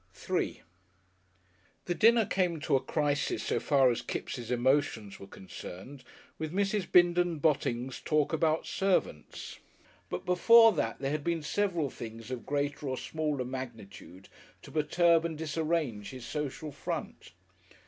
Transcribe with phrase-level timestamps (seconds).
[0.15, 0.61] §3
[1.85, 6.03] The dinner came to a crisis so far as Kipps' emotions were concerned,
[6.39, 6.91] with Mrs.
[6.91, 9.59] Bindon Botting's talk about servants,
[10.09, 14.27] but before that there had been several things of greater or smaller magnitude
[14.63, 17.33] to perturb and disarrange his social front.